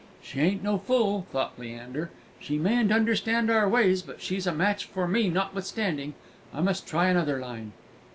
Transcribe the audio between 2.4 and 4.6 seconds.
mayn't understand our ways, but she's a